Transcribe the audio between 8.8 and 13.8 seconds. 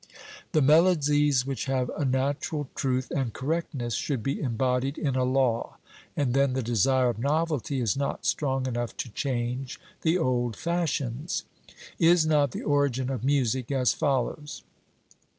to change the old fashions. Is not the origin of music